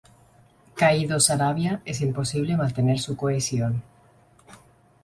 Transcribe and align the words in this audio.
Caído 0.79 1.19
Saravia, 1.19 1.83
es 1.85 2.01
imposible 2.01 2.57
mantener 2.57 2.97
su 2.97 3.15
cohesión". 3.15 3.83